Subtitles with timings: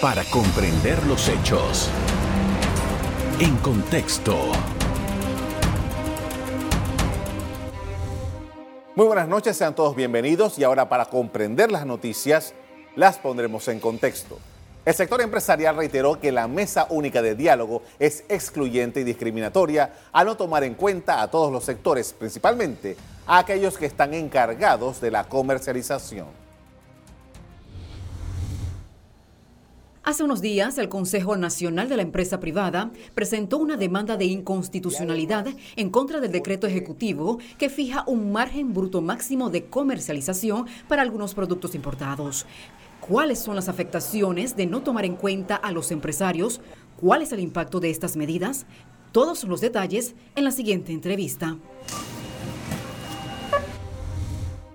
[0.00, 1.90] para comprender los hechos.
[3.40, 4.36] En contexto.
[8.94, 12.54] Muy buenas noches, sean todos bienvenidos y ahora para comprender las noticias
[12.94, 14.38] las pondremos en contexto.
[14.84, 20.26] El sector empresarial reiteró que la mesa única de diálogo es excluyente y discriminatoria al
[20.26, 22.96] no tomar en cuenta a todos los sectores, principalmente
[23.26, 26.47] a aquellos que están encargados de la comercialización.
[30.08, 35.48] Hace unos días, el Consejo Nacional de la Empresa Privada presentó una demanda de inconstitucionalidad
[35.76, 41.34] en contra del decreto ejecutivo que fija un margen bruto máximo de comercialización para algunos
[41.34, 42.46] productos importados.
[43.06, 46.62] ¿Cuáles son las afectaciones de no tomar en cuenta a los empresarios?
[46.98, 48.64] ¿Cuál es el impacto de estas medidas?
[49.12, 51.58] Todos los detalles en la siguiente entrevista.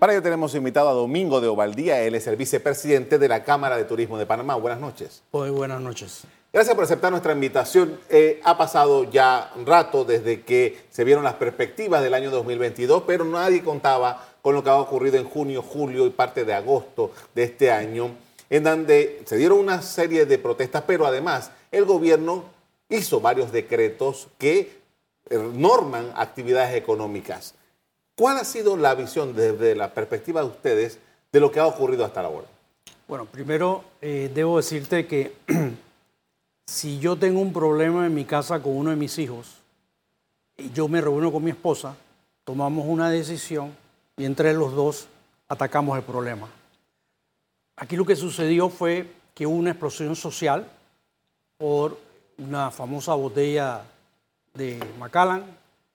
[0.03, 3.77] Para ello tenemos invitado a Domingo de Ovaldía, él es el vicepresidente de la Cámara
[3.77, 4.55] de Turismo de Panamá.
[4.55, 5.23] Buenas noches.
[5.31, 6.23] Muy buenas noches.
[6.52, 7.98] Gracias por aceptar nuestra invitación.
[8.09, 13.03] Eh, ha pasado ya un rato desde que se vieron las perspectivas del año 2022,
[13.08, 17.11] pero nadie contaba con lo que ha ocurrido en junio, julio y parte de agosto
[17.33, 18.11] de este año
[18.50, 22.44] en donde se dieron una serie de protestas, pero además el gobierno
[22.89, 24.81] hizo varios decretos que
[25.30, 27.56] eh, norman actividades económicas.
[28.16, 31.00] ¿Cuál ha sido la visión desde la perspectiva de ustedes
[31.31, 32.47] de lo que ha ocurrido hasta ahora?
[33.08, 35.36] Bueno, primero eh, debo decirte que
[36.67, 39.56] si yo tengo un problema en mi casa con uno de mis hijos,
[40.75, 41.95] yo me reúno con mi esposa,
[42.44, 43.75] tomamos una decisión
[44.16, 45.08] y entre los dos
[45.47, 46.47] atacamos el problema.
[47.75, 50.67] Aquí lo que sucedió fue que hubo una explosión social
[51.58, 51.97] por
[52.38, 53.81] una famosa botella
[54.53, 55.44] de Macallan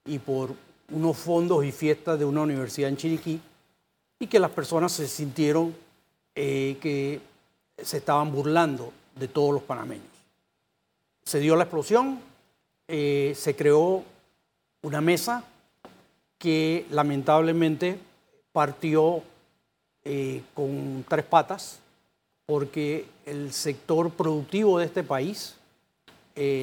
[0.04, 0.50] y por
[0.92, 3.40] unos fondos y fiestas de una universidad en Chiriquí
[4.18, 5.74] y que las personas se sintieron
[6.34, 7.20] eh, que
[7.82, 10.06] se estaban burlando de todos los panameños.
[11.24, 12.20] Se dio la explosión,
[12.86, 14.02] eh, se creó
[14.82, 15.44] una mesa
[16.38, 17.98] que lamentablemente
[18.52, 19.22] partió
[20.04, 21.80] eh, con tres patas,
[22.46, 25.54] porque el sector productivo de este país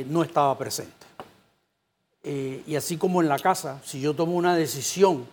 [0.07, 1.04] no estaba presente.
[2.25, 5.25] Eh, y así como en la casa, si yo tomo una decisión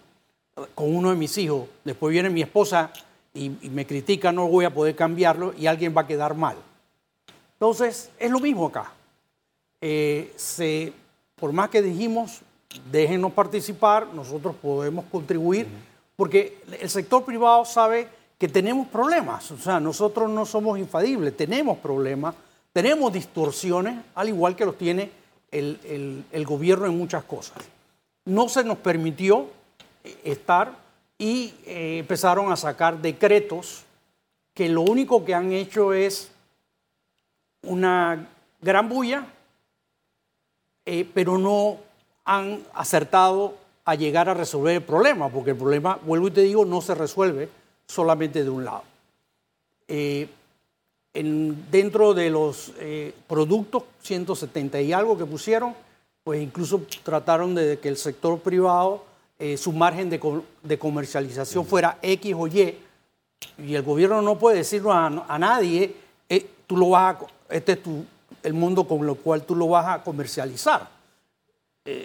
[0.74, 2.92] con uno de mis hijos, después viene mi esposa
[3.32, 6.56] y, me critica, no voy a poder cambiarlo y alguien va a quedar mal.
[7.54, 8.92] Entonces, es lo mismo acá.
[9.80, 10.92] se,
[11.36, 12.42] por más que dijimos,
[12.90, 15.66] déjenos participar, nosotros podemos contribuir
[16.16, 18.06] porque el sector privado sabe
[18.38, 22.34] que tenemos problemas, o sea, nosotros no somos infalibles, tenemos problemas,
[22.72, 25.10] tenemos distorsiones, al igual que los tiene
[25.52, 27.58] el, gobierno en muchas cosas.
[28.24, 29.48] No se nos permitió
[30.02, 30.76] eh, estar
[31.18, 33.82] y eh, empezaron a sacar decretos
[34.54, 36.30] que lo único que han hecho es
[37.62, 38.28] una
[38.60, 39.26] gran bulla,
[40.84, 41.78] eh, pero no
[42.24, 46.64] han acertado a llegar a resolver el problema, porque el problema, vuelvo y te digo,
[46.64, 47.48] no se resuelve
[47.86, 48.84] solamente de un lado.
[51.12, 55.74] Dentro de los eh, productos, 170 y algo que pusieron,
[56.24, 59.04] pues incluso trataron de que el sector privado,
[59.38, 62.78] eh, su margen de, comercialización fuera X o Y,
[63.58, 65.94] y el gobierno no puede decirlo a, nadie,
[66.66, 67.16] tú lo vas
[67.50, 67.80] este es
[68.42, 70.88] el mundo con el cual tú lo vas a comercializar.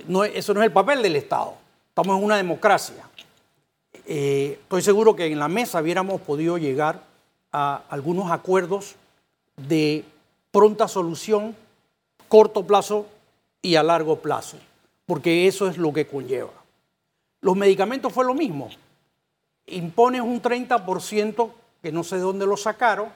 [0.08, 1.54] no, eso no es el papel del Estado.
[1.90, 3.08] Estamos en una democracia.
[4.06, 7.02] Eh, estoy seguro que en la mesa hubiéramos podido llegar
[7.52, 8.96] a algunos acuerdos
[9.56, 10.06] de
[10.52, 11.56] pronta solución,
[12.28, 13.06] corto plazo
[13.62, 14.58] y a largo plazo,
[15.06, 16.52] porque eso es lo que conlleva.
[17.42, 18.70] Los medicamentos fue lo mismo.
[19.68, 23.10] Impones un 30% que no sé de dónde lo sacaron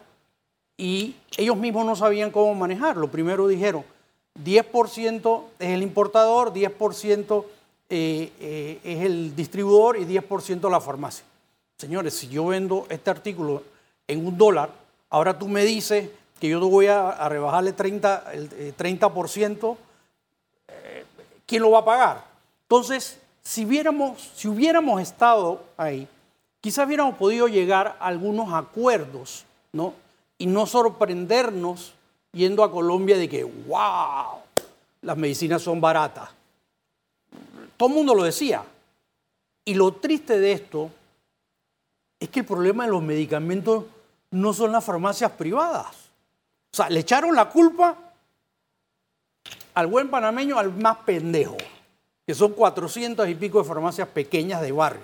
[0.78, 3.10] y ellos mismos no sabían cómo manejarlo.
[3.10, 3.84] Primero dijeron,
[4.44, 7.46] 10% es el importador, 10%
[7.90, 11.26] eh, eh, es el distribuidor y 10% la farmacia.
[11.78, 13.64] Señores, si yo vendo este artículo
[14.08, 14.72] en un dólar,
[15.10, 19.78] ahora tú me dices que yo te voy a, rebajarle 30, el 30%,
[20.68, 21.06] eh,
[21.46, 22.26] ¿quién lo va a pagar?
[22.64, 26.08] Entonces, si, viéramos, si hubiéramos estado ahí,
[26.60, 29.94] quizás hubiéramos podido llegar a algunos acuerdos, ¿no?
[30.38, 31.94] Y no sorprendernos
[32.32, 34.40] yendo a Colombia de que, wow,
[35.02, 36.30] las medicinas son baratas.
[37.78, 38.64] Todo el mundo lo decía.
[39.66, 40.90] Y lo triste de esto
[42.22, 43.86] es que el problema de los medicamentos
[44.30, 45.88] no son las farmacias privadas.
[46.72, 47.98] O sea, le echaron la culpa
[49.74, 51.58] al buen panameño, al más pendejo,
[52.26, 55.02] que son 400 y pico de farmacias pequeñas de barrio.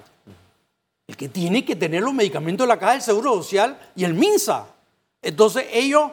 [1.08, 4.14] El que tiene que tener los medicamentos de la Caja del Seguro Social y el
[4.14, 4.68] MINSA.
[5.24, 6.12] Entonces ellos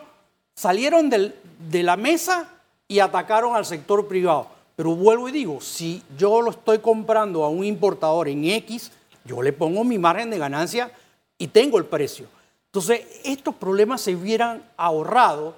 [0.54, 2.48] salieron de la mesa
[2.88, 4.48] y atacaron al sector privado.
[4.74, 8.90] Pero vuelvo y digo, si yo lo estoy comprando a un importador en X,
[9.24, 10.90] yo le pongo mi margen de ganancia
[11.38, 12.26] y tengo el precio.
[12.66, 15.54] Entonces, estos problemas se hubieran ahorrado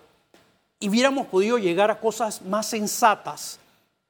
[0.79, 3.59] y hubiéramos podido llegar a cosas más sensatas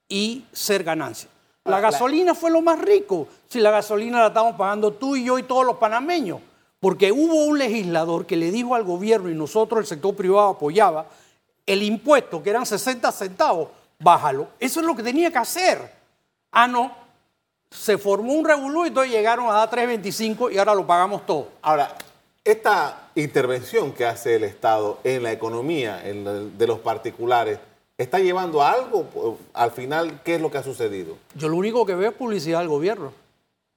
[0.09, 1.29] y ser ganancia.
[1.65, 3.29] La gasolina fue lo más rico.
[3.49, 6.41] Si la gasolina la estamos pagando tú y yo y todos los panameños.
[6.79, 11.07] Porque hubo un legislador que le dijo al gobierno y nosotros, el sector privado, apoyaba
[11.67, 13.69] el impuesto, que eran 60 centavos,
[13.99, 14.49] bájalo.
[14.61, 15.93] Eso es lo que tenía que hacer.
[16.53, 17.06] Ah, no.
[17.77, 21.49] Se formó un revolú y todos llegaron a dar 3.25 y ahora lo pagamos todo.
[21.63, 21.95] Ahora,
[22.43, 27.59] esta intervención que hace el Estado en la economía de los particulares,
[27.99, 29.39] ¿está llevando a algo?
[29.53, 31.17] Al final, ¿qué es lo que ha sucedido?
[31.35, 33.13] Yo lo único que veo es publicidad del gobierno,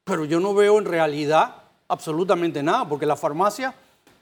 [0.05, 1.55] pero yo no veo en realidad
[1.87, 3.75] absolutamente nada, porque las farmacias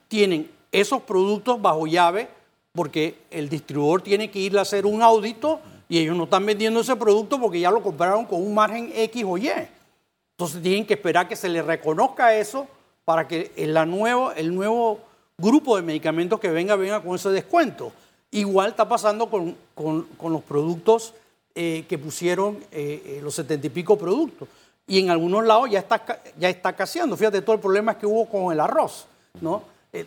[0.08, 2.30] tienen esos productos bajo llave,
[2.74, 6.82] porque el distribuidor tiene que ir a hacer un audito y ellos no están vendiendo
[6.82, 9.50] ese producto porque ya lo compraron con un margen X o Y.
[10.38, 12.68] Entonces tienen que esperar que se les reconozca eso
[13.06, 15.00] para que el, nuevo, el nuevo
[15.38, 17.92] grupo de medicamentos que venga venga con ese descuento.
[18.32, 19.56] Igual está pasando con,
[20.22, 21.14] los productos
[21.56, 24.48] eh, que pusieron eh, eh, los setenta y pico productos
[24.86, 27.18] y en algunos lados ya está, ya está caseando.
[27.18, 29.06] Fíjate todo el problema que hubo con el arroz,
[29.42, 29.64] ¿no?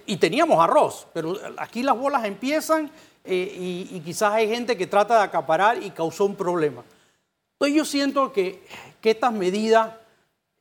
[0.06, 2.90] Y teníamos arroz, pero aquí las bolas empiezan
[3.24, 6.82] eh, y, quizás hay gente que trata de acaparar y causó un problema.
[7.54, 8.62] Entonces yo siento que,
[9.00, 9.92] que estas medidas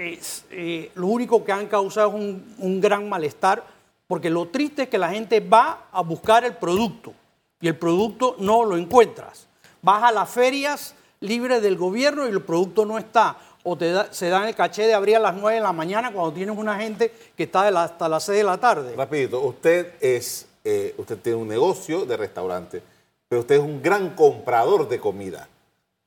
[0.01, 2.15] eh, lo único que han causado es
[2.57, 3.65] un, gran malestar,
[4.07, 7.13] porque lo triste es que la gente va a buscar el producto
[7.59, 9.47] y el producto no lo encuentras.
[9.81, 14.29] Vas a las ferias libres del gobierno y el producto no está o te se
[14.29, 17.13] dan el caché de abrir a las 9 de la mañana cuando tienes una gente
[17.35, 18.95] que está hasta las 6 de la tarde.
[18.95, 22.81] Rapidito, usted es, eh, usted tiene un negocio de restaurante,
[23.27, 25.47] pero usted es un gran comprador de comida.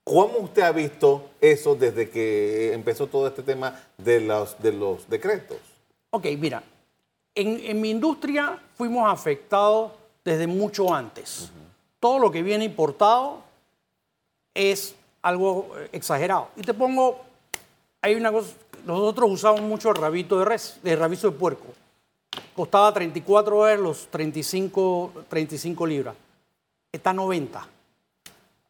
[0.04, 5.08] ¿Cómo usted ha visto eso desde que empezó todo este tema de los, de los
[5.08, 5.58] decretos?
[6.10, 6.62] Ok, mira,
[7.34, 9.92] en, mi industria fuimos afectados
[10.24, 11.50] desde mucho antes.
[11.98, 13.42] Todo lo que viene importado
[14.54, 16.48] es algo exagerado.
[16.56, 17.20] Y te pongo
[18.02, 18.52] hay una cosa,
[18.84, 21.66] nosotros usamos mucho el rabito de res, el rabizo de puerco.
[22.54, 26.14] Costaba 34 dólares los 35, 35 libras.
[26.90, 27.66] Está 90.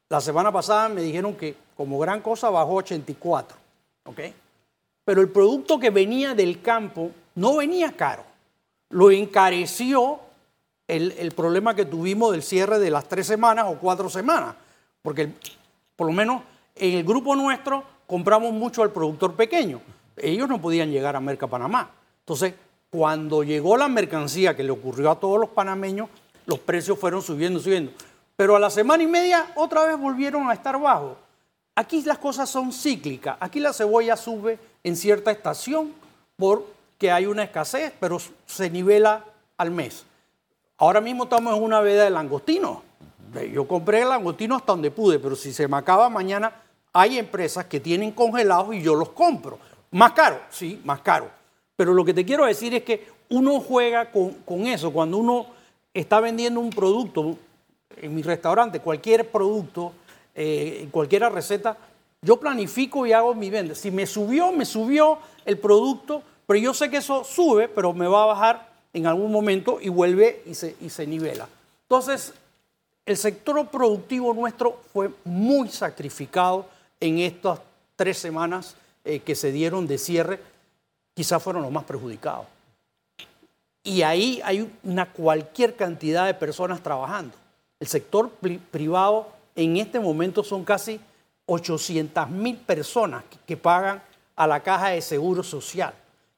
[0.09, 3.57] La semana pasada me dijeron que como gran cosa bajó 84.
[4.05, 4.21] ¿Ok?
[5.05, 8.25] Pero el producto que venía del campo no venía caro.
[8.91, 10.21] Lo encareció
[10.87, 14.55] el, el, problema que tuvimos del cierre de las tres semanas o cuatro semanas.
[15.01, 15.31] Porque
[15.97, 16.43] por lo menos
[16.77, 19.81] en el grupo nuestro compramos mucho al productor pequeño.
[20.17, 21.91] Ellos no podían llegar a Merca Panamá.
[22.21, 22.55] Entonces,
[22.93, 26.11] cuando llegó la mercancía que le ocurrió a todos los panameños,
[26.45, 27.91] los precios fueron subiendo, subiendo.
[28.37, 31.17] Pero a la semana y media otra vez volvieron a estar bajos.
[31.75, 33.39] Aquí las cosas son cíclicas.
[33.41, 35.95] Aquí la cebolla sube en cierta estación
[36.37, 39.25] porque hay una escasez, pero se nivela
[39.57, 40.05] al mes.
[40.77, 42.83] Ahora mismo estamos en una veda de langostino.
[43.51, 46.53] Yo compré el langostino hasta donde pude, pero si se me acaba mañana,
[46.93, 49.59] hay empresas que tienen congelados y yo los compro.
[49.93, 51.42] Más caro, sí, más caro.
[51.77, 54.93] Pero lo que te quiero decir es que uno juega con, eso.
[54.93, 55.47] Cuando uno
[55.93, 57.37] está vendiendo un producto
[57.97, 59.93] en mi restaurante, cualquier producto,
[60.35, 61.77] eh, cualquier receta,
[62.21, 63.75] yo planifico y hago mi venta.
[63.75, 68.07] Si me subió, me subió el producto, pero yo sé que eso sube, pero me
[68.07, 71.49] va a bajar en algún momento y vuelve y se, y se nivela.
[71.85, 72.35] Entonces,
[73.05, 76.67] el sector productivo nuestro fue muy sacrificado
[77.01, 77.61] en estas
[77.97, 80.41] tres semanas eh, que se dieron de cierre,
[81.15, 82.47] quizás fueron los más perjudicados.
[83.85, 87.35] Y ahí hay una cualquier cantidad de personas trabajando.
[87.81, 88.31] El sector
[88.71, 91.01] privado en este momento son casi
[91.47, 94.03] 800 mil personas que, pagan
[94.37, 95.93] a la caja de seguro social.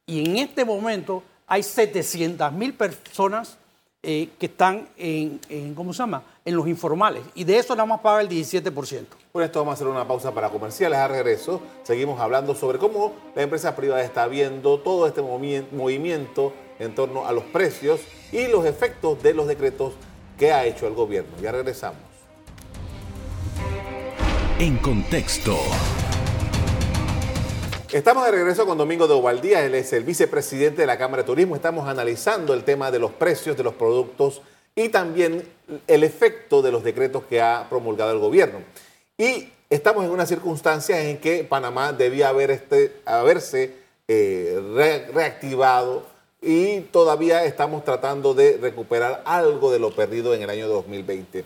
[0.07, 3.59] Y en este momento hay 700 mil personas
[4.03, 6.23] eh, que están en, ¿cómo se llama?
[6.45, 7.23] en los informales.
[7.35, 9.05] Y de eso nada más paga el 17%.
[9.35, 10.97] Por esto vamos a hacer una pausa para comerciales.
[10.97, 16.95] A regreso seguimos hablando sobre cómo la empresa privada está viendo todo este movimiento en
[16.95, 18.01] torno a los precios
[18.31, 19.95] y los efectos de los decretos
[20.39, 21.33] que ha hecho el gobierno.
[21.43, 21.99] Ya regresamos.
[24.61, 25.57] En contexto.
[27.91, 31.27] Estamos de regreso con Domingo de Ovaldía, él es el vicepresidente de la Cámara de
[31.27, 31.57] Turismo.
[31.57, 34.43] Estamos analizando el tema de los precios de los productos
[34.77, 35.43] y también
[35.89, 38.61] el efecto de los decretos que ha promulgado el gobierno.
[39.17, 43.77] Y estamos en una circunstancia en que Panamá debía haber este, haberse
[44.09, 46.03] eh, reactivado
[46.43, 51.45] y todavía estamos tratando de recuperar algo de lo perdido en el año 2020.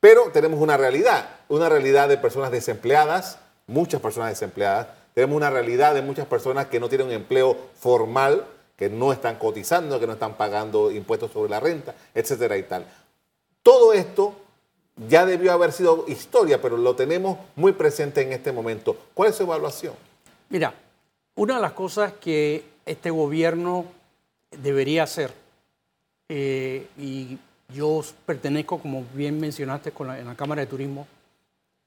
[0.00, 5.94] Pero tenemos una realidad, una realidad de personas desempleadas, muchas personas desempleadas, tenemos una realidad
[5.94, 8.46] de muchas personas que no tienen un empleo formal,
[8.76, 12.86] que no están cotizando, que no están pagando impuestos sobre la renta, etcétera y tal.
[13.62, 14.34] Todo esto
[14.96, 18.96] ya debió haber sido historia, pero lo tenemos muy presente en este momento.
[19.14, 19.94] ¿Cuál es su evaluación?
[20.48, 20.74] Mira,
[21.34, 23.86] una de las cosas que este gobierno
[24.50, 25.32] debería hacer,
[26.28, 27.38] eh, y
[27.72, 31.06] yo pertenezco, como bien mencionaste con en la Cámara de Turismo,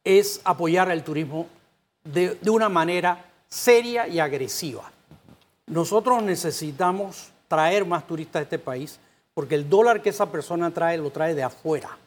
[0.04, 1.48] es apoyar al turismo
[2.04, 4.92] de, de una manera seria y agresiva.
[5.66, 9.00] Nosotros necesitamos traer más turistas a este país
[9.34, 11.98] porque el dólar que esa persona trae lo trae de afuera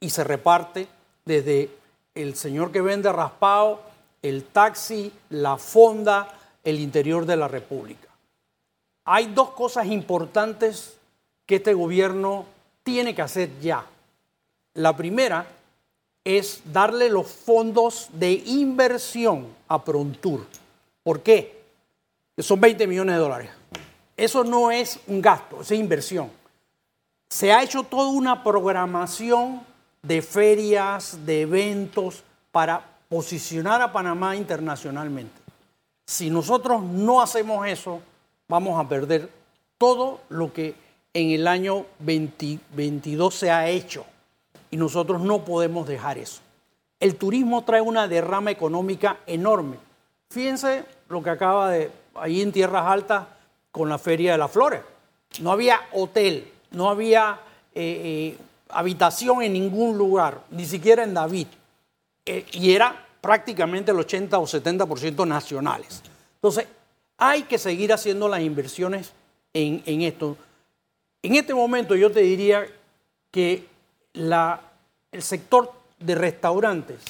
[0.00, 0.88] y se reparte
[1.24, 1.70] desde
[2.14, 3.80] el señor que vende raspado,
[4.22, 6.28] el taxi, la fonda,
[6.64, 8.08] el interior de la República.
[9.04, 10.96] Hay dos cosas importantes
[11.46, 12.44] que este gobierno
[12.82, 13.86] tiene que hacer ya.
[14.74, 15.46] La primera
[16.24, 20.44] es darle los fondos de inversión a Prontur.
[21.04, 21.62] ¿Por qué?
[22.38, 23.50] Son 20 millones de dólares.
[24.16, 26.30] Eso no es un gasto, es inversión.
[27.30, 29.60] Se ha hecho toda una programación
[30.06, 32.22] de ferias, de eventos
[32.52, 35.34] para posicionar a Panamá internacionalmente.
[36.06, 38.00] Si nosotros no hacemos eso,
[38.48, 39.28] vamos a perder
[39.78, 40.74] todo lo que
[41.12, 44.04] en el año 2022 se ha hecho.
[44.70, 46.40] Y nosotros no podemos dejar eso.
[47.00, 49.78] El turismo trae una derrama económica enorme.
[50.30, 53.26] Fíjense lo que acaba de, ahí en Tierras Altas,
[53.70, 54.80] con la Feria de las Flores.
[55.40, 57.40] No había hotel, no había
[57.74, 58.38] eh, eh,
[58.76, 61.46] habitación en ningún lugar, ni siquiera en David.
[62.26, 66.02] Eh, y era prácticamente el 80 o 70% nacionales.
[66.34, 66.66] Entonces,
[67.16, 69.12] hay que seguir haciendo las inversiones
[69.54, 70.36] en, en, esto.
[71.22, 72.66] En este momento yo te diría
[73.30, 73.66] que
[74.12, 74.60] la,
[75.10, 77.00] el sector de restaurantes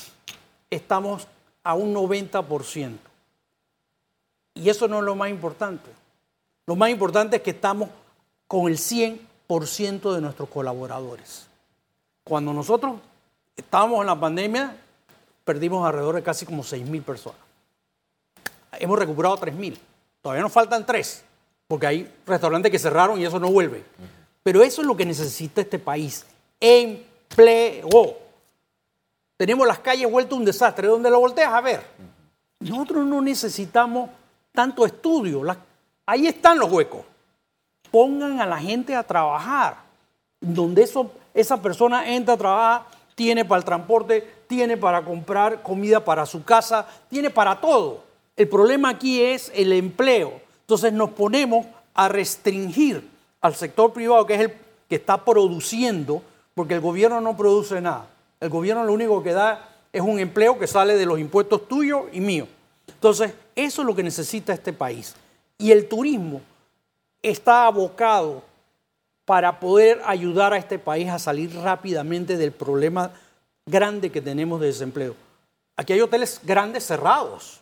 [0.70, 1.26] estamos
[1.64, 2.96] a un 90%.
[4.54, 5.90] Y eso no es lo más importante.
[6.66, 7.88] Lo más importante es que estamos
[8.46, 11.48] con el 100% de nuestros colaboradores.
[12.28, 12.96] Cuando nosotros
[13.56, 14.76] estábamos en la pandemia,
[15.44, 17.38] perdimos alrededor de casi como 6.000 personas.
[18.72, 19.78] Hemos recuperado 3.000.
[20.20, 21.24] Todavía nos faltan 3,
[21.68, 23.84] porque hay restaurantes que cerraron y eso no vuelve.
[24.42, 26.26] Pero eso es lo que necesita este país.
[26.58, 28.16] Empleo.
[29.36, 30.88] Tenemos las calles vueltas un desastre.
[30.88, 31.86] Donde lo volteas a ver.
[32.58, 34.10] Nosotros no necesitamos
[34.50, 35.44] tanto estudio.
[36.04, 37.04] ahí están los huecos.
[37.88, 39.85] Pongan a la gente a trabajar.
[40.40, 42.82] Donde eso, esa persona entra a trabajar,
[43.14, 48.04] tiene para el transporte, tiene para comprar comida para su casa, tiene para todo.
[48.36, 50.40] El problema aquí es el empleo.
[50.60, 53.08] Entonces nos ponemos a restringir
[53.40, 54.52] al sector privado, que es el
[54.88, 56.22] que está produciendo,
[56.54, 58.06] porque el gobierno no produce nada.
[58.38, 62.02] El gobierno lo único que da es un empleo que sale de los impuestos tuyos
[62.12, 62.48] y míos.
[62.86, 65.14] Entonces, eso es lo que necesita este país.
[65.58, 66.42] Y el turismo
[67.22, 68.42] está abocado
[69.26, 73.10] para poder ayudar a este país a salir rápidamente del problema
[73.66, 75.16] grande que tenemos de desempleo.
[75.76, 77.60] Aquí hay hoteles grandes cerrados,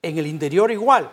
[0.00, 1.10] en el interior igual,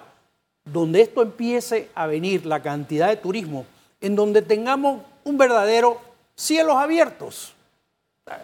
[0.63, 3.65] donde esto empiece a venir la cantidad de turismo,
[3.99, 5.99] en donde tengamos un verdadero
[6.35, 7.53] cielos abiertos.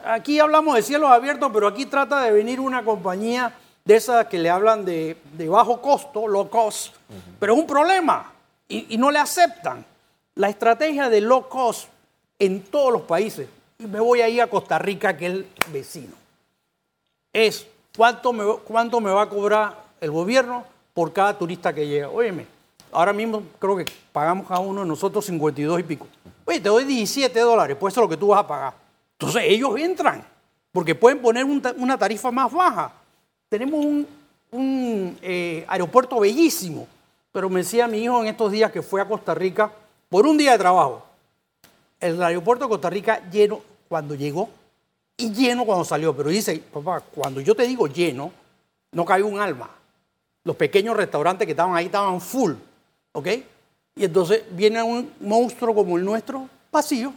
[0.04, 3.54] Aquí hablamos de cielos abiertos, pero aquí trata de venir una compañía
[3.86, 5.16] de esas que le hablan de,
[5.48, 6.96] bajo costo, low cost,
[7.40, 8.34] pero es un problema
[8.68, 9.86] y, y no le aceptan.
[10.36, 11.88] La estrategia de low cost
[12.40, 13.48] en todos los países,
[13.80, 16.14] y me voy a ir a Costa Rica, que es vecino,
[17.32, 17.66] es
[17.96, 22.10] cuánto me, cuánto me va a cobrar el gobierno por cada turista que llega.
[22.10, 22.46] Óyeme,
[22.92, 26.08] ahora mismo creo que pagamos cada uno de nosotros 52 y pico.
[26.44, 28.74] Oye, te doy 17 dólares, pues eso es lo que tú vas a pagar.
[29.14, 30.22] Entonces ellos entran,
[30.74, 32.92] porque pueden poner una tarifa más baja.
[33.48, 33.86] Tenemos
[34.52, 36.88] un, eh, aeropuerto bellísimo,
[37.32, 39.72] pero me decía mi hijo en estos días que fue a Costa Rica
[40.16, 41.04] por un día de trabajo.
[42.00, 44.50] El aeropuerto de Costa Rica lleno cuando llegó
[45.18, 46.16] y lleno cuando salió.
[46.16, 48.32] Pero dice, papá, cuando yo te digo lleno,
[48.94, 49.70] no cabe un alma.
[50.46, 52.54] Los pequeños restaurantes que estaban ahí estaban full,
[53.12, 53.28] ¿ok?
[53.98, 57.12] Y entonces viene un monstruo como el nuestro, vacío.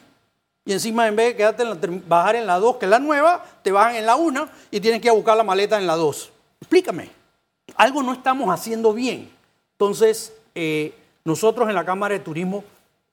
[0.64, 1.64] Y encima, en vez de quedarte
[2.04, 5.00] bajar en la 2, que es la nueva, te bajan en la 1 y tienes
[5.00, 6.32] que buscar la maleta en la 2.
[6.62, 7.10] Explícame.
[7.76, 9.30] Algo no estamos haciendo bien.
[9.74, 12.64] Entonces, eh, nosotros en la Cámara de Turismo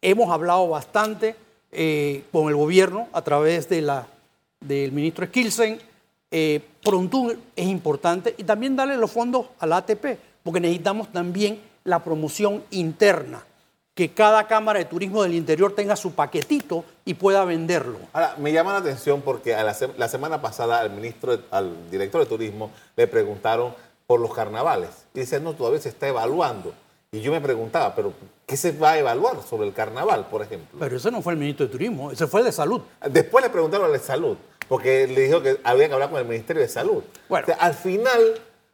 [0.07, 1.35] Hemos hablado bastante
[1.71, 4.05] eh, con el gobierno a través de la,
[4.59, 5.79] del ministro Skilsen.
[6.29, 12.03] Eh, pronto es importante y también darle los fondos al ATP, porque necesitamos también la
[12.03, 13.43] promoción interna.
[13.95, 17.97] que cada Cámara de Turismo del Interior tenga su paquetito y pueda venderlo.
[18.13, 22.21] Ahora, me llama la atención porque a la, la semana pasada al ministro, al director
[22.21, 23.73] de turismo, le preguntaron
[24.05, 24.89] por los carnavales.
[25.15, 26.75] Y dice, no, todavía se está evaluando.
[27.15, 28.11] Y yo me preguntaba, pero
[28.45, 30.77] ¿qué se va a evaluar sobre el carnaval, por ejemplo?
[30.77, 32.81] Pero ese no fue el ministro de Turismo, ese fue el de Salud.
[33.09, 34.35] Después le preguntaron al de salud,
[34.67, 37.01] porque le dijo que había que hablar con el Ministerio de Salud.
[37.29, 37.45] Bueno.
[37.45, 38.19] O sea, al final,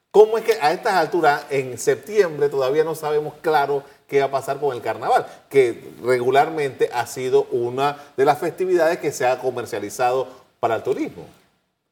[0.10, 4.32] ¿cómo es que a estas alturas, en septiembre, todavía no sabemos claro qué va a
[4.32, 5.28] pasar con el carnaval?
[5.48, 10.28] Que regularmente ha sido una de las festividades que se ha comercializado
[10.60, 11.28] para el turismo.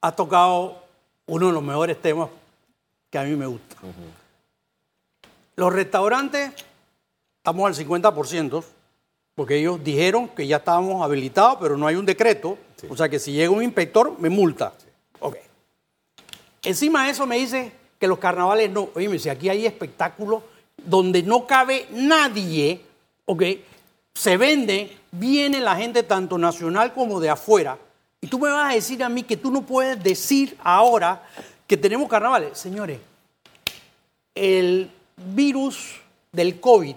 [0.02, 0.82] Ha tocado
[1.28, 2.30] uno de los mejores temas
[3.12, 3.76] que a mí me gusta.
[5.60, 6.54] Los restaurantes,
[7.36, 8.64] estamos al 50%,
[9.36, 12.58] porque ellos dijeron que ya estábamos habilitados, pero no hay un decreto.
[12.88, 14.72] O sea que si llega un inspector, me multa.
[15.20, 15.36] Ok.
[16.64, 18.88] Encima de eso me dice que los carnavales no.
[18.96, 20.44] Oye, si aquí hay espectáculos
[20.78, 22.80] donde no cabe nadie,
[23.26, 23.44] ok,
[24.14, 27.78] se vende, viene la gente tanto nacional como de afuera.
[28.22, 31.22] Y tú me vas a decir a mí que tú no puedes decir ahora
[31.68, 32.58] que tenemos carnavales.
[32.58, 33.02] Señores,
[34.34, 34.90] el
[35.34, 36.00] virus
[36.32, 36.96] del COVID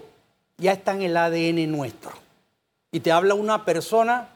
[0.59, 2.13] ya está en el ADN nuestro.
[2.91, 4.29] Y te habla una persona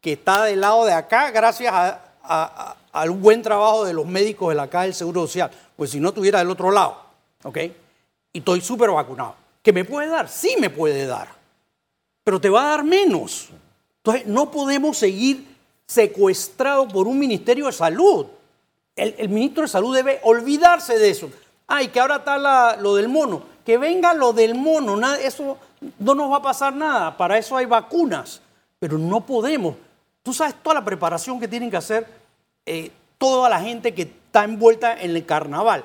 [0.00, 4.54] que está del lado de acá gracias a- al buen trabajo de los médicos de
[4.54, 5.50] la Caja del Seguro Social.
[5.76, 6.96] Pues si no estuviera del otro lado,
[7.42, 7.58] ¿ok?
[8.32, 9.34] Y estoy súper vacunado.
[9.62, 10.28] ¿Que me puede dar?
[10.28, 11.28] Sí me puede dar.
[12.22, 13.48] Pero te va a dar menos.
[13.98, 15.46] Entonces no podemos seguir
[15.86, 18.26] secuestrados por un Ministerio de Salud.
[18.96, 21.30] El, el ministro de Salud debe olvidarse de eso.
[21.66, 23.42] Ay, que ahora está lo del mono.
[23.64, 25.00] Que venga lo del mono.
[25.14, 25.56] eso
[25.98, 27.16] no nos va a pasar nada.
[27.16, 28.40] Para eso hay vacunas.
[28.78, 29.76] Pero no podemos.
[30.22, 32.06] Tú sabes toda la preparación que tienen que hacer
[32.66, 35.84] eh, toda la gente que está envuelta en el carnaval.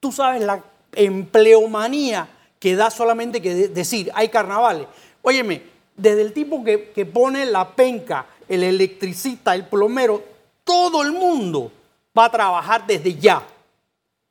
[0.00, 0.62] Tú sabes la
[0.94, 4.86] empleomanía que da solamente que de- decir, hay carnavales.
[5.22, 5.62] Óyeme,
[5.96, 10.22] desde el tipo que pone la penca, el electricista, el plomero,
[10.64, 11.70] todo el mundo
[12.16, 13.42] va a trabajar desde ya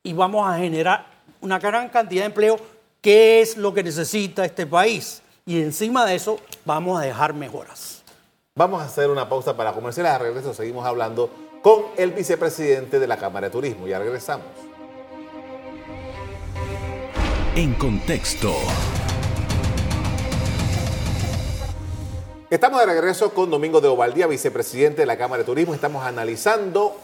[0.08, 1.06] y vamos a generar
[1.41, 2.58] una gran cantidad de empleo,
[3.02, 5.22] que es lo que necesita este país.
[5.46, 8.04] Y encima de eso vamos a dejar mejoras.
[8.56, 10.13] Vamos a hacer una pausa para comerciales.
[10.13, 11.30] A regreso seguimos hablando
[11.62, 13.86] con el vicepresidente de la Cámara de Turismo.
[13.86, 14.48] Ya regresamos.
[17.58, 18.54] En contexto.
[22.50, 25.74] Estamos de regreso con Domingo de Ovaldía, vicepresidente de la Cámara de Turismo.
[25.74, 26.96] Estamos analizando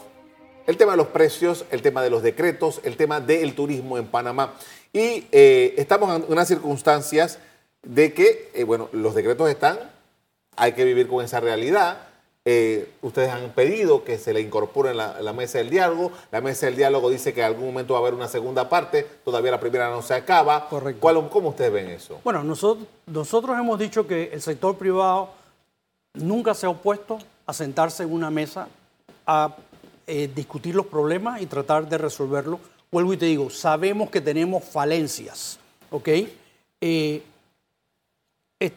[0.66, 4.06] el tema de los precios, el tema de los decretos, el tema del turismo en
[4.06, 4.54] Panamá.
[4.92, 7.38] Y eh, estamos en unas circunstancias
[7.82, 9.78] de que, eh, bueno, los decretos están,
[10.56, 11.98] hay que vivir con esa realidad.
[12.46, 16.12] Eh, ustedes han pedido que se le incorpore en la, la mesa del diálogo.
[16.30, 19.06] La mesa del diálogo dice que en algún momento va a haber una segunda parte.
[19.24, 20.68] Todavía la primera no se acaba.
[20.68, 21.00] Correcto.
[21.00, 22.20] ¿Cuál- ¿Cómo ustedes ven eso?
[22.22, 25.30] Bueno, nosotros, nosotros hemos dicho que el sector privado
[26.12, 28.68] nunca se ha opuesto a sentarse en una mesa
[29.26, 29.56] a
[30.06, 32.60] eh, discutir los problemas y tratar de resolverlos.
[32.90, 35.58] Vuelvo y te digo, sabemos que tenemos falencias,
[35.90, 36.08] ¿ok?
[36.80, 37.22] Eh,
[38.60, 38.74] est-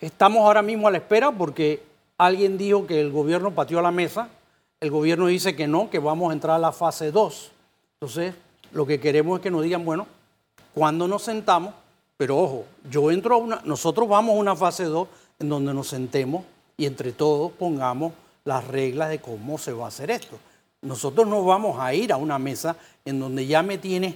[0.00, 1.82] estamos ahora mismo a la espera porque
[2.18, 4.28] alguien dijo que el gobierno pateó la mesa,
[4.80, 7.50] el gobierno dice que no, que vamos a entrar a la fase 2.
[7.94, 8.34] Entonces,
[8.72, 10.06] lo que queremos es que nos digan, bueno,
[10.74, 11.74] cuando nos sentamos,
[12.16, 15.08] pero ojo, yo entro a una, nosotros vamos a una fase 2
[15.38, 16.44] en donde nos sentemos
[16.76, 18.12] y entre todos pongamos
[18.44, 20.38] las reglas de cómo se va a hacer esto.
[20.86, 24.14] Nosotros no vamos a ir a una mesa en donde ya me tienes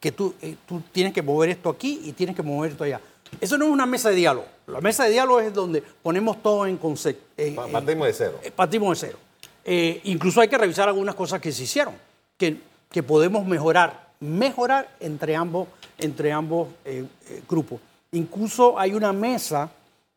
[0.00, 3.00] que tú, eh, tú tienes que mover esto aquí y tienes que mover esto allá.
[3.40, 4.46] Eso no es una mesa de diálogo.
[4.68, 7.24] La mesa de diálogo es donde ponemos todo en concepto.
[7.54, 8.38] Pa- Partimos de cero.
[8.42, 9.18] Eh, Partimos de cero.
[9.64, 11.94] Eh, incluso hay que revisar algunas cosas que se hicieron,
[12.36, 12.56] que,
[12.90, 15.66] que podemos mejorar, mejorar entre ambos,
[15.98, 17.80] entre ambos eh, eh, grupos.
[18.12, 19.68] Incluso hay una mesa,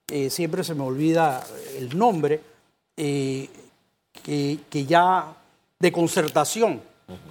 [0.07, 1.43] eh, siempre se me olvida
[1.77, 2.41] el nombre,
[2.95, 3.49] eh,
[4.23, 5.33] que, que ya
[5.79, 6.81] de concertación.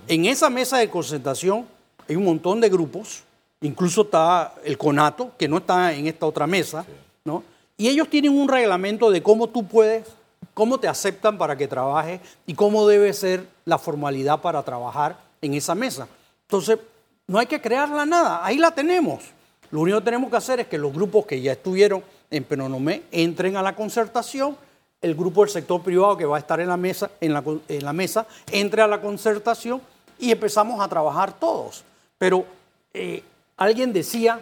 [0.06, 1.66] En esa mesa de concertación
[2.08, 3.22] hay un montón de grupos,
[3.60, 6.84] incluso está el CONATO, que no está en esta otra mesa,
[7.24, 7.44] ¿no?
[7.76, 10.06] Y ellos tienen un reglamento de cómo tú puedes,
[10.54, 15.54] cómo te aceptan para que trabajes y cómo debe ser la formalidad para trabajar en
[15.54, 16.08] esa mesa.
[16.42, 16.78] Entonces,
[17.26, 19.22] no hay que crearla nada, ahí la tenemos.
[19.70, 23.02] Lo único que tenemos que hacer es que los grupos que ya estuvieron en Penonomé
[23.12, 24.56] entren a la concertación,
[25.00, 28.26] el grupo del sector privado que va a estar en la mesa, en la, mesa
[28.50, 29.80] entre a la concertación
[30.18, 31.84] y empezamos a trabajar todos.
[32.18, 32.44] Pero
[32.92, 33.22] eh,
[33.56, 34.40] alguien decía,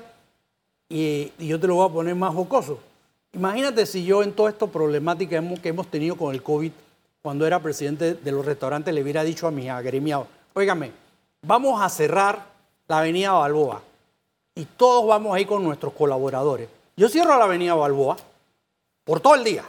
[0.89, 2.79] y, yo te lo voy a poner más jocoso,
[3.33, 6.73] imagínate si yo en toda esta problemática que hemos tenido con el COVID,
[7.21, 10.93] cuando era presidente de los restaurantes, le hubiera dicho a mis agremiados, óigame,
[11.43, 12.47] vamos a cerrar
[12.89, 13.83] la avenida Balboa
[14.55, 16.69] y todos vamos a ir con nuestros colaboradores.
[16.97, 18.17] Yo cierro la avenida Balboa
[19.05, 19.65] por todo el día.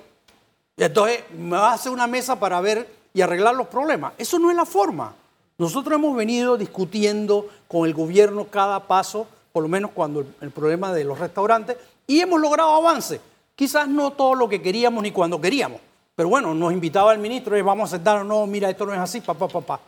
[0.77, 4.13] Entonces me va a hacer una mesa para ver y arreglar los problemas.
[4.17, 5.15] Eso no es la forma.
[5.57, 10.93] Nosotros hemos venido discutiendo con el gobierno cada paso, por lo menos cuando el, problema
[10.93, 13.19] de los restaurantes, y hemos logrado avance.
[13.55, 15.81] Quizás no todo lo que queríamos ni cuando queríamos,
[16.15, 18.99] pero bueno, nos invitaba el ministro y vamos a sentarnos, no, mira, esto no es
[18.99, 19.79] así, papá, papá.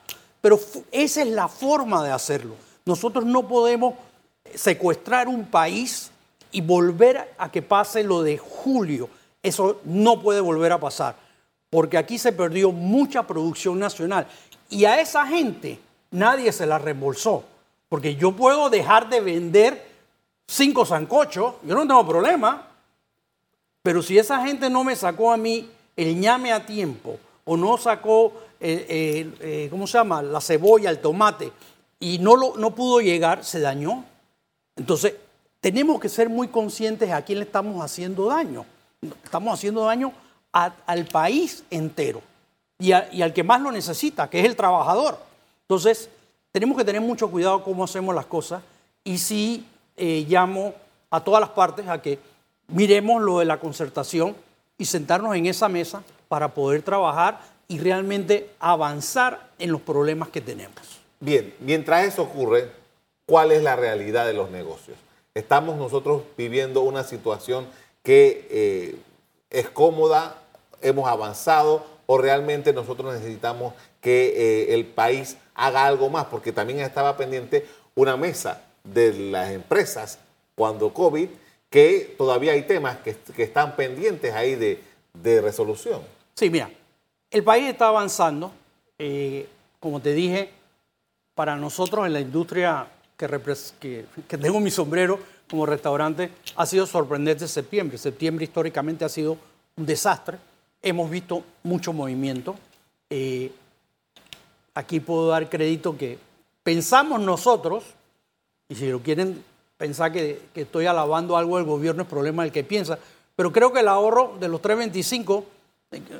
[0.41, 0.59] Pero
[0.91, 2.55] esa es la forma de hacerlo.
[2.85, 3.93] Nosotros no podemos
[4.55, 6.09] secuestrar un país
[6.51, 9.07] y volver a que pase lo de julio.
[9.41, 11.15] Eso no puede volver a pasar,
[11.69, 14.27] porque aquí se perdió mucha producción nacional
[14.69, 15.79] y a esa gente
[16.11, 17.43] nadie se la reembolsó.
[17.89, 19.83] Porque yo puedo dejar de vender
[20.47, 22.67] cinco zancochos, yo no tengo problema.
[23.81, 27.77] Pero si esa gente no me sacó a mí el ñame a tiempo, o no
[27.77, 31.51] sacó, eh, eh, ¿cómo se llama?, la cebolla, el tomate,
[31.99, 34.05] y no, lo, no pudo llegar, se dañó.
[34.75, 35.15] Entonces,
[35.59, 38.65] tenemos que ser muy conscientes a quién le estamos haciendo daño.
[39.23, 40.11] Estamos haciendo daño
[40.51, 42.21] al país entero
[42.77, 45.19] y, al que más lo necesita, que es el trabajador.
[45.61, 46.09] Entonces,
[46.51, 48.61] tenemos que tener mucho cuidado cómo hacemos las cosas
[49.03, 50.73] y sí eh, llamo
[51.11, 52.19] a todas las partes a que
[52.67, 54.35] miremos lo de la concertación
[54.77, 60.41] y sentarnos en esa mesa para poder trabajar y realmente avanzar en los problemas que
[60.41, 60.75] tenemos.
[61.19, 62.71] Bien, mientras eso ocurre,
[63.25, 64.97] ¿cuál es la realidad de los negocios?
[65.35, 67.67] Estamos nosotros viviendo una situación
[68.03, 68.95] que eh,
[69.49, 70.41] es cómoda,
[70.81, 76.79] hemos avanzado, o realmente nosotros necesitamos que eh, el país haga algo más, porque también
[76.79, 80.19] estaba pendiente una mesa de las empresas
[80.55, 81.29] cuando COVID,
[81.69, 86.01] que todavía hay temas que, están pendientes ahí de, resolución.
[86.35, 86.71] Sí, mira,
[87.29, 88.51] el país está avanzando,
[88.97, 89.47] eh,
[89.79, 90.49] como te dije,
[91.35, 97.47] para nosotros en la industria que, que tengo mi sombrero como restaurante, ha sido sorprendente
[97.47, 97.97] septiembre.
[97.97, 99.37] Septiembre históricamente ha sido
[99.75, 100.37] un desastre
[100.81, 102.55] hemos visto mucho movimiento.
[103.09, 103.51] Eh,
[104.73, 106.17] aquí puedo dar crédito que
[106.63, 107.83] pensamos nosotros,
[108.67, 109.43] y si lo quieren
[109.77, 112.99] pensar que, estoy alabando algo del gobierno, es problema del que piensa,
[113.35, 115.45] pero creo que el ahorro de los 325,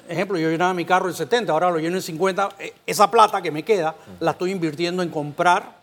[0.07, 3.41] ejemplo, yo llenaba mi carro en 70, ahora lo lleno en 50, eh, esa plata
[3.41, 5.78] que me queda la estoy invirtiendo en comprar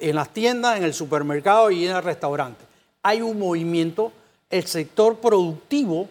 [0.00, 2.64] en las tiendas, en el supermercado y en el restaurante.
[3.02, 4.12] Hay un movimiento,
[4.50, 6.08] el sector productivo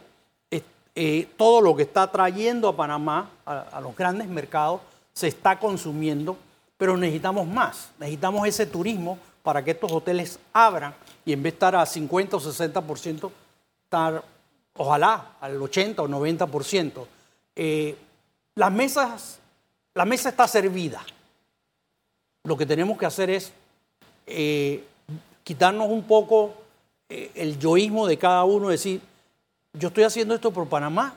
[0.95, 4.81] eh, todo lo que está trayendo a Panamá, a, los grandes mercados,
[5.11, 6.37] se está consumiendo,
[6.77, 10.93] pero necesitamos más, necesitamos ese turismo para que estos hoteles abran
[11.25, 13.31] y en vez de estar a 50 o 60%,
[13.85, 14.23] estar
[14.75, 17.07] ojalá al 80 o 90%.
[17.55, 17.97] Eh,
[18.53, 19.39] las mesas,
[19.95, 21.03] la mesa está servida.
[22.43, 23.51] Lo que tenemos que hacer es
[24.27, 24.83] eh,
[25.43, 26.55] quitarnos un poco
[27.09, 28.99] el yoísmo de cada uno, decir,
[29.73, 31.15] yo estoy haciendo esto por Panamá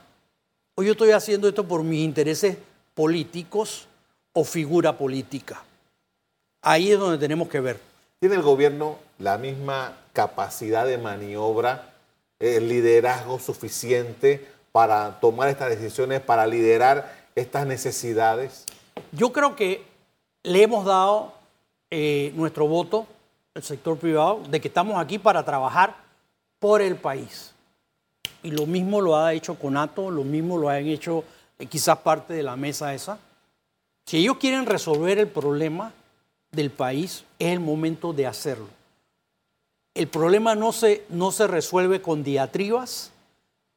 [0.75, 2.59] o yo estoy haciendo esto por mis intereses
[2.95, 3.87] políticos
[4.33, 5.63] o figura política.
[6.63, 7.81] Ahí es donde tenemos que ver.
[8.21, 11.95] ¿Tiene el gobierno la misma capacidad de maniobra,
[12.39, 18.65] el liderazgo suficiente para tomar estas decisiones, para liderar estas necesidades?
[19.13, 19.85] Yo creo que
[20.43, 21.33] le hemos dado
[21.91, 23.07] eh, nuestro voto,
[23.55, 25.97] el sector privado, de que estamos aquí para trabajar
[26.59, 27.55] por el país
[28.47, 31.25] y lo mismo lo ha hecho Conato, lo mismo lo han hecho
[31.59, 33.19] eh, quizás parte de la mesa esa.
[34.05, 35.93] Si ellos quieren resolver el problema
[36.53, 38.69] del país, es el momento de hacerlo.
[39.95, 43.11] El problema no se, no se resuelve con diatribas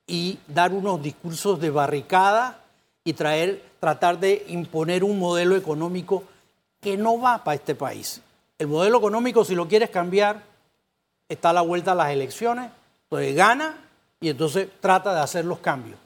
[0.05, 2.61] y dar unos discursos de barricada
[3.03, 6.23] y tratar de imponer un modelo económico
[6.81, 8.21] que no va para este país.
[8.57, 10.43] El modelo económico, si lo quieres cambiar,
[11.27, 12.71] está a la vuelta a las elecciones,
[13.03, 13.77] entonces gana
[14.19, 15.97] y entonces trata de hacer los cambios.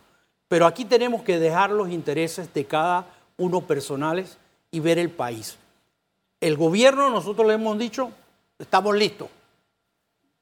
[0.48, 3.08] Pero aquí tenemos que dejar los intereses de cada
[3.38, 4.38] uno personales
[4.72, 5.58] y ver el país.
[6.40, 8.12] El gobierno, nosotros le hemos dicho,
[8.60, 9.30] estamos listos.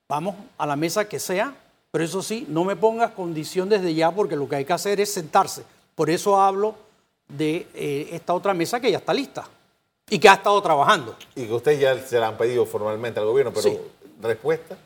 [0.09, 1.55] Vamos a la mesa que sea,
[1.91, 4.99] pero eso sí, no me pongas condición desde ya porque lo que hay que hacer
[4.99, 5.63] es sentarse.
[5.95, 6.75] Por eso hablo
[7.29, 9.47] de eh, esta otra mesa que ya está lista
[10.11, 11.15] y que ha estado trabajando.
[11.35, 13.79] Y que ustedes ya se la han pedido formalmente al gobierno, pero
[14.21, 14.77] respuesta.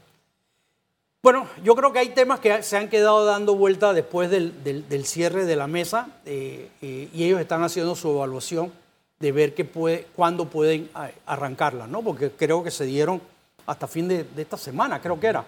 [1.24, 5.46] Bueno, yo creo que hay temas que se han quedado dando vuelta después del, cierre
[5.46, 8.72] de la mesa eh, eh, y ellos están haciendo su evaluación
[9.20, 10.92] de ver qué puede, cuándo pueden
[11.26, 12.04] arrancarla, ¿no?
[12.04, 13.20] Porque creo que se dieron
[13.66, 15.44] hasta fin de, esta semana, creo que era.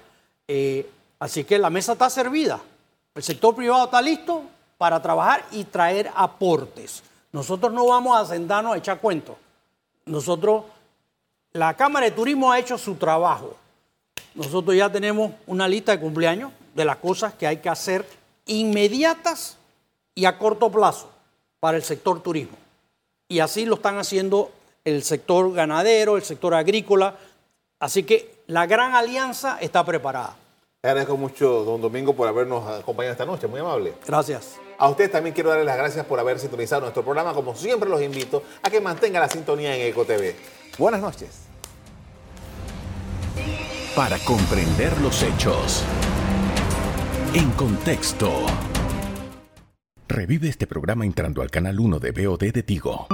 [0.47, 2.59] Eh, así que la mesa está servida.
[3.13, 4.41] El sector privado está listo
[4.79, 7.03] para trabajar y traer aportes.
[7.31, 9.35] Nosotros no vamos a sentarnos a echar cuentos.
[10.07, 10.63] Nosotros,
[11.53, 13.55] la Cámara de Turismo ha hecho su trabajo
[14.37, 18.05] nosotros ya tenemos una lista de cumpleaños de las cosas que hay que hacer
[18.45, 19.57] inmediatas
[20.13, 21.09] y a corto plazo
[21.59, 22.55] para el sector turismo.
[23.27, 24.51] Y así lo están haciendo
[24.85, 27.17] el sector ganadero, el sector agrícola.
[27.79, 30.35] Así que la gran alianza está preparada.
[30.83, 33.47] agradezco mucho, don Domingo, por habernos acompañado esta noche.
[33.47, 33.95] Muy amable.
[34.05, 34.59] Gracias.
[34.79, 37.33] A ustedes también quiero darles las gracias por haber sintonizado nuestro programa.
[37.33, 40.35] Como siempre, los invito a que mantengan la sintonía en EcoTV.
[40.77, 41.47] Buenas noches.
[43.95, 45.83] Para comprender los hechos.
[47.33, 48.45] En contexto.
[50.07, 53.07] Revive este programa entrando al canal 1 de BOD de Tigo.